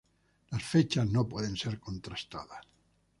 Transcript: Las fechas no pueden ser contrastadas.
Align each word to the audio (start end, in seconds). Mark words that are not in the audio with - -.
Las 0.49 0.63
fechas 0.63 1.07
no 1.11 1.27
pueden 1.29 1.55
ser 1.55 1.79
contrastadas. 1.79 2.65